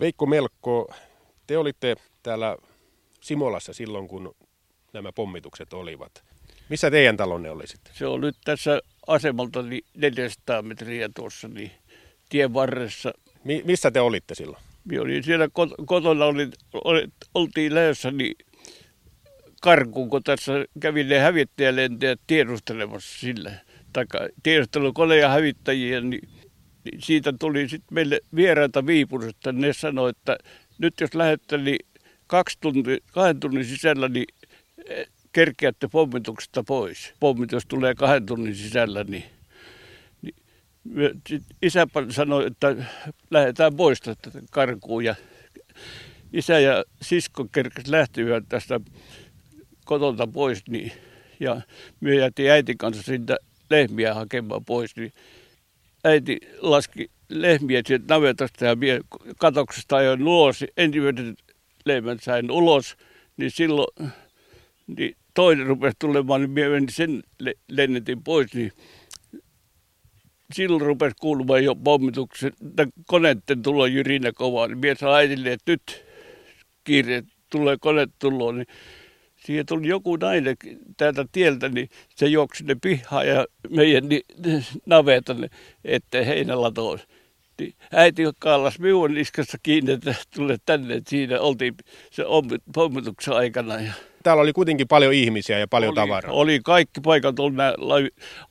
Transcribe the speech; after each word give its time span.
Veikko 0.00 0.26
Melkko, 0.26 0.94
te 1.46 1.58
olitte 1.58 1.96
täällä 2.22 2.56
Simolassa 3.20 3.72
silloin, 3.72 4.08
kun 4.08 4.34
nämä 4.92 5.12
pommitukset 5.12 5.72
olivat. 5.72 6.24
Missä 6.68 6.90
teidän 6.90 7.16
talonne 7.16 7.50
oli 7.50 7.66
sitten? 7.66 7.94
Se 7.96 8.06
on 8.06 8.20
nyt 8.20 8.36
tässä 8.44 8.80
asemalta 9.06 9.62
niin 9.62 9.84
400 9.96 10.62
metriä 10.62 11.08
tuossa 11.14 11.48
niin 11.48 11.70
tien 12.28 12.54
varressa. 12.54 13.12
Mi- 13.44 13.62
missä 13.64 13.90
te 13.90 14.00
olitte 14.00 14.34
silloin? 14.34 14.62
Minä 14.84 15.02
olin 15.02 15.24
siellä 15.24 15.46
kot- 15.46 15.84
kotona, 15.86 16.24
olin, 16.24 16.52
oli, 16.84 17.08
oltiin 17.34 17.74
lähdössä 17.74 18.10
niin 18.10 18.36
karkuun, 19.62 20.10
kun 20.10 20.22
tässä 20.22 20.52
kävi 20.80 21.04
ne 21.04 21.18
hävittäjälentäjät 21.18 22.20
tiedustelemassa 22.26 23.18
sillä. 23.18 23.52
Tai 23.92 24.06
tiedustelukoneja 24.42 25.28
hävittäjiä, 25.28 26.00
niin, 26.00 26.10
niin 26.10 26.28
siitä 26.98 27.32
tuli 27.40 27.68
sitten 27.68 27.94
meille 27.94 28.20
vieraita 28.34 28.86
Viipurista. 28.86 29.52
Ne 29.52 29.72
sanoi, 29.72 30.10
että 30.10 30.38
nyt 30.78 31.00
jos 31.00 31.14
lähette 31.14 31.58
niin 31.58 31.86
kaksi 32.26 32.58
tunti, 32.60 33.02
kahden 33.12 33.40
tunnin 33.40 33.64
sisällä, 33.64 34.08
niin 34.08 34.26
eh, 34.86 35.06
kerkeätte 35.32 35.88
pommituksesta 35.88 36.64
pois. 36.64 37.14
Pommitus 37.20 37.66
tulee 37.66 37.94
kahden 37.94 38.26
tunnin 38.26 38.54
sisällä, 38.54 39.04
niin, 39.04 39.24
niin 40.12 40.34
isä 41.62 41.86
sanoi, 42.10 42.46
että 42.46 42.76
lähdetään 43.30 43.76
pois 43.76 44.00
tästä 44.00 44.30
karkuun 44.50 45.04
ja 45.04 45.14
isä 46.32 46.58
ja 46.58 46.84
sisko 47.02 47.46
kerkes 47.52 47.88
lähtivät 47.88 48.44
tästä 48.48 48.80
kotolta 49.84 50.26
pois 50.26 50.62
niin, 50.68 50.92
ja 51.40 51.60
me 52.00 52.14
jätiin 52.14 52.50
äitin 52.50 52.78
kanssa 52.78 53.02
siitä 53.02 53.36
lehmiä 53.70 54.14
hakemaan 54.14 54.64
pois, 54.64 54.96
niin 54.96 55.12
äiti 56.04 56.38
laski 56.60 57.10
lehmiä 57.28 57.82
sieltä 57.86 58.14
navetasta 58.14 58.64
ja 58.64 58.76
mie 58.76 59.00
katoksesta 59.38 59.96
ajoin 59.96 60.22
ulos. 60.22 60.64
Ensimmäisen 60.76 61.36
lehmän 61.84 62.18
sain 62.20 62.50
ulos, 62.50 62.96
niin 63.36 63.50
silloin 63.50 64.12
niin 64.96 65.16
toinen 65.34 65.66
rupesi 65.66 65.96
tulemaan, 65.98 66.40
niin 66.40 66.50
minä 66.50 66.68
menin 66.68 66.88
sen 66.92 67.22
lennetin 67.68 68.24
pois, 68.24 68.54
niin 68.54 68.72
silloin 70.52 70.80
rupesi 70.82 71.16
kuulumaan 71.20 71.64
jo 71.64 71.74
pommituksen, 71.74 72.52
koneiden 73.06 73.62
tulo 73.62 73.86
jyrinä 73.86 74.32
kovaa, 74.32 74.66
niin 74.66 74.78
minä 74.78 74.94
sanoin 74.94 75.16
äitille, 75.16 75.52
että 75.52 75.72
nyt 75.72 76.04
kiire 76.84 77.22
tulee 77.50 77.76
kone 77.80 78.06
tuloon, 78.18 78.56
niin 78.56 78.66
siihen 79.38 79.66
tuli 79.66 79.88
joku 79.88 80.16
nainen 80.16 80.56
täältä 80.96 81.24
tieltä, 81.32 81.68
niin 81.68 81.88
se 82.16 82.26
juoksi 82.26 82.58
sinne 82.58 82.76
pihaan 82.82 83.28
ja 83.28 83.46
meidän 83.70 84.08
ni, 84.08 84.22
navetan, 84.86 85.48
ettei 85.84 86.26
heinälatoon. 86.26 86.98
Niin 87.58 87.74
äiti 87.92 88.22
kallas 88.38 88.78
minun 88.78 89.14
niskassa 89.14 89.58
kiinni, 89.62 89.92
että 89.92 90.14
tule 90.34 90.56
tänne, 90.66 90.94
että 90.94 91.10
siinä 91.10 91.40
oltiin 91.40 91.74
se 92.10 92.24
pommituksen 92.74 93.34
aikana. 93.34 93.80
Ja 93.80 93.92
Täällä 94.22 94.42
oli 94.42 94.52
kuitenkin 94.52 94.88
paljon 94.88 95.12
ihmisiä 95.12 95.58
ja 95.58 95.68
paljon 95.68 95.88
oli, 95.88 95.96
tavaraa. 95.96 96.32
Oli 96.32 96.60
kaikki 96.64 97.00
paikat, 97.00 97.38
oli 97.38 97.54
nämä, 97.54 97.74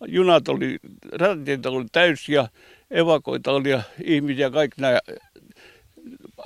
junat 0.07 0.47
oli, 0.47 0.77
ratatiet 1.11 1.65
oli 1.65 1.85
täysiä, 1.91 2.47
evakoita 2.91 3.51
oli 3.51 3.69
ja 3.69 3.81
ihmisiä, 4.03 4.49
kaikki 4.49 4.81
nämä 4.81 4.99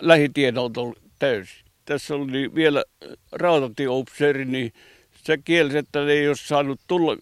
lähitiedot 0.01 0.77
oli 0.77 0.93
täysiä 1.19 1.70
tässä 1.85 2.15
oli 2.15 2.55
vielä 2.55 2.83
rautatieupseeri, 3.31 4.45
niin 4.45 4.73
se 5.23 5.37
kielsi, 5.37 5.77
että 5.77 6.05
ne 6.05 6.11
ei 6.11 6.27
ole 6.27 6.35
saanut 6.35 6.79
tulla, 6.87 7.17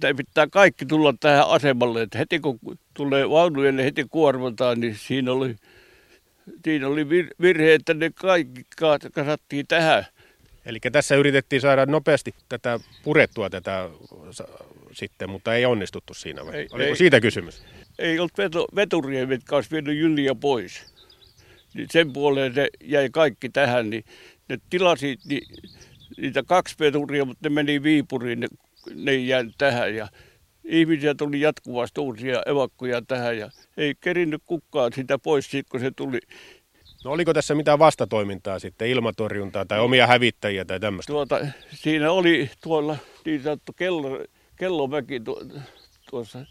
tai 0.00 0.14
pitää 0.14 0.46
kaikki 0.46 0.86
tulla 0.86 1.14
tähän 1.20 1.48
asemalle. 1.48 2.02
Että 2.02 2.18
heti 2.18 2.38
kun 2.38 2.58
tulee 2.94 3.30
vaunuja, 3.30 3.72
ne 3.72 3.84
heti 3.84 4.04
kuormataan, 4.10 4.80
niin 4.80 4.94
siinä 4.94 5.32
oli, 5.32 5.56
siinä 6.64 6.88
oli 6.88 7.08
virhe, 7.40 7.74
että 7.74 7.94
ne 7.94 8.10
kaikki 8.14 8.62
kasattiin 9.14 9.66
tähän. 9.66 10.06
Eli 10.64 10.78
tässä 10.92 11.16
yritettiin 11.16 11.60
saada 11.60 11.86
nopeasti 11.86 12.34
tätä 12.48 12.80
purettua 13.02 13.50
tätä 13.50 13.88
sitten, 14.92 15.30
mutta 15.30 15.54
ei 15.54 15.66
onnistuttu 15.66 16.14
siinä 16.14 16.46
vai? 16.46 16.54
Ei, 16.54 16.68
Oliko 16.72 16.88
ei, 16.88 16.96
siitä 16.96 17.20
kysymys? 17.20 17.62
Ei 17.98 18.18
ollut 18.18 18.32
veturia, 18.76 19.22
jotka 19.22 19.56
olisi 19.56 19.70
vienyt 19.70 19.96
jyliä 19.96 20.34
pois 20.34 20.99
niin 21.74 21.86
sen 21.90 22.12
puoleen 22.12 22.54
se 22.54 22.68
jäi 22.84 23.10
kaikki 23.12 23.48
tähän, 23.48 23.90
niin 23.90 24.04
ne 24.48 24.58
tilasi 24.70 25.18
niin, 25.28 25.42
niitä 26.16 26.42
kaksi 26.42 26.74
veturia, 26.80 27.24
mutta 27.24 27.48
ne 27.48 27.54
meni 27.54 27.82
Viipuriin, 27.82 28.40
ne, 28.40 28.48
ne 28.94 29.14
jäi 29.14 29.44
tähän 29.58 29.94
ja 29.94 30.08
ihmisiä 30.64 31.14
tuli 31.14 31.40
jatkuvasti 31.40 32.00
uusia 32.00 32.42
evakkoja 32.46 33.02
tähän 33.02 33.38
ja 33.38 33.50
ei 33.76 33.94
kerinnyt 34.00 34.42
kukaan 34.46 34.92
sitä 34.92 35.18
pois 35.18 35.50
siitä, 35.50 35.70
kun 35.70 35.80
se 35.80 35.90
tuli. 35.90 36.18
No 37.04 37.10
oliko 37.10 37.34
tässä 37.34 37.54
mitään 37.54 37.78
vastatoimintaa 37.78 38.58
sitten, 38.58 38.88
ilmatorjuntaa 38.88 39.64
tai 39.64 39.80
omia 39.80 40.06
hävittäjiä 40.06 40.64
tai 40.64 40.80
tämmöistä? 40.80 41.12
Tuota, 41.12 41.46
siinä 41.74 42.10
oli 42.10 42.50
tuolla 42.62 42.96
niin 43.24 43.42
sanottu 43.42 43.72
kello, 43.72 44.24
kellomäki 44.56 45.20
tuossa 46.10 46.46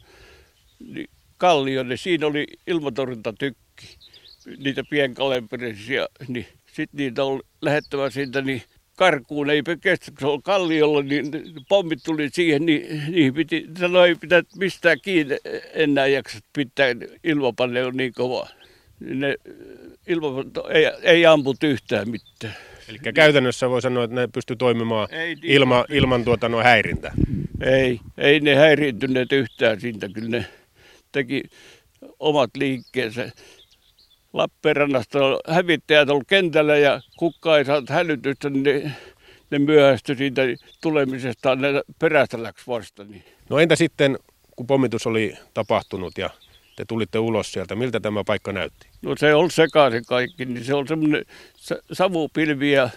niin 0.80 1.10
kallio, 1.38 1.84
niin 1.84 1.98
siinä 1.98 2.28
oli 2.28 2.48
ilmatorjuntatykki 2.68 3.98
niitä 4.58 4.84
pienkalemperisia, 4.90 6.08
niin 6.28 6.46
sitten 6.66 6.98
niitä 6.98 7.24
on 7.24 7.42
lähettävä 7.62 8.10
siitä 8.10 8.42
niin 8.42 8.62
karkuun, 8.96 9.50
ei 9.50 9.64
kestä, 9.82 10.12
kun 10.12 10.20
se 10.20 10.28
on 10.28 10.42
kalliolla, 10.42 11.02
niin 11.02 11.32
pommit 11.70 12.00
tuli 12.06 12.30
siihen, 12.34 12.66
niin 12.66 13.04
niihin 13.12 13.34
piti, 13.34 13.68
sanoi, 13.80 14.08
ei 14.08 14.16
pitää 14.16 14.42
mistään 14.58 14.98
kiinni 15.02 15.38
enää 15.74 16.08
jaksa 16.08 16.40
pitää, 16.54 16.88
ilmapanne 17.24 17.86
on 17.86 17.98
niin 17.98 18.14
kova. 18.14 18.48
Ne 19.00 19.36
ilmapanne 20.08 20.52
ei, 20.74 20.86
ei 21.02 21.26
amput 21.26 21.64
yhtään 21.64 22.10
mitään. 22.10 22.56
Eli 22.90 23.00
käytännössä 23.14 23.70
voi 23.70 23.82
sanoa, 23.82 24.04
että 24.04 24.16
ne 24.16 24.28
pysty 24.28 24.56
toimimaan 24.56 25.08
ei, 25.12 25.36
niin, 25.36 25.54
ilma, 25.54 25.86
ilman 25.90 26.26
tuota 26.26 26.50
no 26.50 26.58
häirintä. 26.58 27.12
Ei, 27.62 28.00
ei 28.18 28.40
ne 28.40 28.56
häiriintyneet 28.56 29.32
yhtään 29.32 29.82
siitä, 29.82 30.10
kyllä 30.10 30.30
ne 30.30 30.46
teki 31.12 31.44
omat 32.20 32.50
liikkeensä. 32.58 33.32
Lappeenrannasta 34.34 35.20
hävittäjät 35.48 36.10
ollut 36.10 36.28
kentällä 36.28 36.78
ja 36.78 37.02
kukka 37.18 37.58
ei 37.58 37.66
saanut 37.66 37.90
hälytystä, 37.90 38.50
niin 38.50 38.64
ne, 38.64 38.92
ne 39.52 39.60
myöhästyi 39.60 40.16
siitä 40.16 40.42
tulemisesta, 40.82 41.56
ne 41.56 41.68
perästä 42.00 42.44
läks 42.44 42.68
vasta. 42.68 43.04
Niin. 43.04 43.24
No 43.50 43.60
entä 43.60 43.76
sitten, 43.76 44.20
kun 44.56 44.68
pommitus 44.68 45.08
oli 45.08 45.34
tapahtunut 45.54 46.18
ja 46.18 46.30
te 46.76 46.86
tulitte 46.88 47.20
ulos 47.20 47.52
sieltä, 47.52 47.76
miltä 47.76 48.00
tämä 48.00 48.24
paikka 48.24 48.52
näytti? 48.52 48.88
No 49.02 49.16
se 49.18 49.36
on 49.36 49.52
sekaisin 49.52 50.06
kaikki, 50.06 50.46
niin 50.46 50.64
se 50.64 50.74
on 50.74 50.88
semmoinen 50.88 51.26
savupilvi 51.92 52.72
ja 52.72 52.90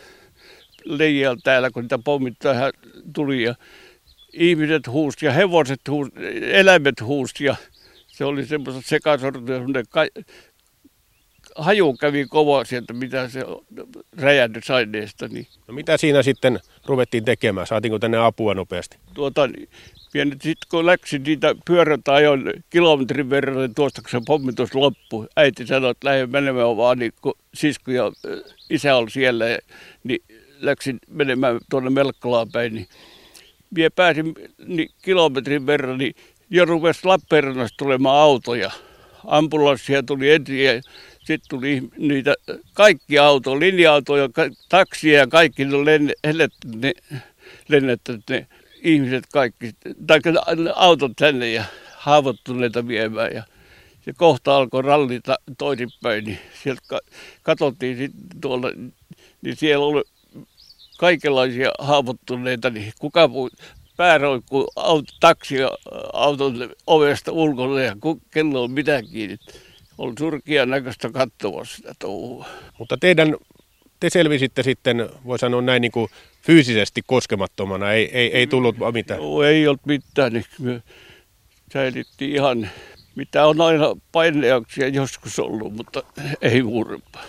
leijällä 0.85 1.41
täällä, 1.45 1.71
kun 1.71 1.83
niitä 1.83 1.99
pommit 2.05 2.35
tähän 2.39 2.73
tuli 3.15 3.43
ja 3.43 3.55
ihmiset 4.33 4.87
huusi 4.87 5.27
ja 5.27 5.33
hevoset 5.33 5.81
huusi, 5.89 6.13
eläimet 6.43 7.01
huusi 7.01 7.45
ja 7.45 7.57
se 8.07 8.25
oli 8.25 8.47
semmoista 8.47 8.83
sekasortia, 8.85 9.61
haju 11.57 11.97
kävi 11.97 12.27
kova 12.27 12.65
sieltä, 12.65 12.93
mitä 12.93 13.29
se 13.29 13.45
räjähdysaineesta. 14.19 15.29
Niin. 15.29 15.47
No 15.69 15.75
mitä 15.75 15.97
siinä 15.97 16.23
sitten 16.23 16.61
ruvettiin 16.87 17.25
tekemään? 17.25 17.67
Saatiinko 17.67 17.99
tänne 17.99 18.19
apua 18.19 18.55
nopeasti? 18.55 18.97
Tuota, 19.15 19.49
sitten 20.13 20.69
kun 20.71 20.87
läksi 20.87 21.19
niitä 21.19 21.55
pyörätä 21.67 22.15
ajoin 22.15 22.65
kilometrin 22.71 23.31
verran 23.31 23.57
niin 23.57 23.75
tuosta, 23.75 24.03
kun 24.03 24.11
se 24.11 24.21
pommitus 24.27 24.75
loppui, 24.75 25.27
äiti 25.37 25.67
sanoi, 25.67 25.91
että 25.91 26.09
lähde 26.09 26.27
menemään 26.27 26.77
vaan, 26.77 26.99
niin 26.99 27.13
kun 27.23 27.35
sisko 27.55 27.91
ja 27.91 28.13
isä 28.71 28.97
oli 28.97 29.11
siellä, 29.11 29.45
niin 30.05 30.23
läksin 30.61 30.99
menemään 31.09 31.59
tuonne 31.71 31.91
Melkkolaan 31.91 32.49
päin, 32.53 32.75
niin 32.75 32.87
minä 33.71 33.91
pääsin 33.91 34.35
niin 34.67 34.91
kilometrin 35.03 35.67
verran, 35.67 35.99
niin 35.99 36.15
jo 36.51 36.65
rupesi 36.65 37.01
Lappeenrannasta 37.05 37.77
tulemaan 37.79 38.21
autoja. 38.21 38.71
Ambulanssia 39.27 40.03
tuli 40.03 40.31
ensin 40.31 40.83
sitten 41.25 41.49
tuli 41.49 41.83
niitä 41.99 42.35
kaikki 42.75 43.19
autoja, 43.19 43.61
linja-autoja, 43.61 44.29
taksia 44.69 45.19
ja 45.19 45.27
kaikki 45.27 45.65
ne 45.65 45.85
lennetty, 45.85 46.69
ne, 46.77 46.93
ne 48.31 48.47
ihmiset 48.83 49.25
kaikki, 49.33 49.71
tai 50.07 50.21
autot 50.75 51.13
tänne 51.17 51.53
ja 51.53 51.65
haavoittuneita 51.97 52.89
viemään. 52.89 53.33
Ja 53.35 53.43
se 54.05 54.13
kohta 54.13 54.57
alkoi 54.57 54.83
rallita 54.83 55.37
toisinpäin, 55.59 56.25
niin 56.25 56.39
sieltä 56.63 57.01
katsottiin 57.43 57.97
sitten 57.97 58.41
tuolla, 58.41 58.71
niin 59.43 59.57
siellä 59.57 59.87
oli 59.87 60.03
kaikenlaisia 60.99 61.71
haavoittuneita, 61.79 62.71
niin 62.71 62.93
kuka 62.99 63.31
pääroikkuu 63.97 64.73
auto, 64.77 65.13
taksi 65.21 65.55
auton 66.13 66.71
ovesta 66.87 67.33
ulkona 67.33 67.81
ja 67.81 67.97
kello 68.31 68.63
on 68.63 68.71
mitäkin 68.71 69.39
on 69.99 70.15
surkia 70.19 70.67
näköistä 70.67 71.11
katsoa 71.11 71.65
sitä 71.65 71.95
touhua. 71.99 72.47
Mutta 72.79 72.97
teidän, 72.97 73.37
te 74.01 74.11
selvisitte 74.11 74.63
sitten, 74.63 75.09
voi 75.27 75.39
sanoa 75.39 75.63
näin 75.63 75.81
niin 75.81 75.93
kuin 75.93 76.09
fyysisesti 76.43 77.03
koskemattomana, 77.07 77.93
ei, 77.93 78.11
ei, 78.13 78.37
ei 78.37 78.47
tullut 78.47 78.77
mitään? 78.93 79.21
Joo, 79.21 79.43
ei 79.43 79.69
ollut 79.69 79.87
mitään, 79.87 80.33
niin 80.33 80.45
me 80.59 80.83
säilyttiin 81.73 82.33
ihan 82.35 82.71
mitä 83.15 83.47
on 83.47 83.61
aina 83.61 83.97
paineuksia 84.13 84.89
joskus 84.89 85.39
ollut, 85.39 85.75
mutta 85.75 86.03
ei 86.43 86.63
murma. 86.63 87.21